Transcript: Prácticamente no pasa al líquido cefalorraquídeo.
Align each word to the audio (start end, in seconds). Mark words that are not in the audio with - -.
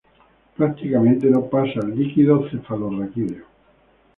Prácticamente 0.57 1.29
no 1.29 1.43
pasa 1.45 1.79
al 1.79 1.95
líquido 1.95 2.49
cefalorraquídeo. 2.49 3.45